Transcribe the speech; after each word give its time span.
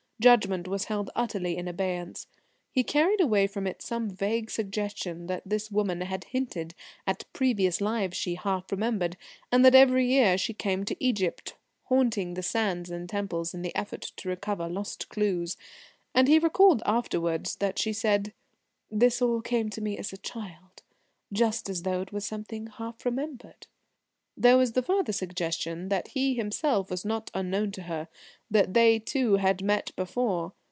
Judgment 0.21 0.67
was 0.67 0.83
held 0.83 1.09
utterly 1.15 1.57
in 1.57 1.67
abeyance. 1.67 2.27
He 2.71 2.83
carried 2.83 3.19
away 3.19 3.47
from 3.47 3.65
it 3.65 3.81
some 3.81 4.07
vague 4.07 4.51
suggestion 4.51 5.25
that 5.25 5.41
this 5.47 5.71
woman 5.71 6.01
had 6.01 6.25
hinted 6.25 6.75
at 7.07 7.25
previous 7.33 7.81
lives 7.81 8.15
she 8.17 8.35
half 8.35 8.71
remembered, 8.71 9.17
and 9.51 9.65
that 9.65 9.73
every 9.73 10.05
year 10.05 10.37
she 10.37 10.53
came 10.53 10.85
to 10.85 11.03
Egypt, 11.03 11.55
haunting 11.85 12.35
the 12.35 12.43
sands 12.43 12.91
and 12.91 13.09
temples 13.09 13.55
in 13.55 13.63
the 13.63 13.75
effort 13.75 14.11
to 14.17 14.29
recover 14.29 14.67
lost 14.69 15.09
clues. 15.09 15.57
And 16.13 16.27
he 16.27 16.37
recalled 16.37 16.83
afterwards 16.85 17.55
that 17.55 17.79
she 17.79 17.91
said, 17.91 18.31
"This 18.91 19.23
all 19.23 19.41
came 19.41 19.71
to 19.71 19.81
me 19.81 19.97
as 19.97 20.13
a 20.13 20.17
child, 20.17 20.83
just 21.33 21.67
as 21.67 21.81
though 21.81 22.01
it 22.01 22.13
was 22.13 22.27
something 22.27 22.67
half 22.67 23.05
remembered." 23.07 23.65
There 24.37 24.57
was 24.57 24.71
the 24.71 24.81
further 24.81 25.11
suggestion 25.11 25.89
that 25.89 26.09
he 26.09 26.35
himself 26.35 26.89
was 26.89 27.03
not 27.03 27.29
unknown 27.33 27.73
to 27.73 27.83
her; 27.83 28.07
that 28.49 28.73
they, 28.73 28.97
too, 28.97 29.35
had 29.35 29.61
met 29.61 29.91
before. 29.97 30.53